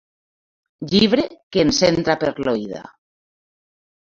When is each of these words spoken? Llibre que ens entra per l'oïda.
Llibre 0.93 1.25
que 1.57 1.65
ens 1.65 1.81
entra 1.91 2.15
per 2.25 2.33
l'oïda. 2.49 2.83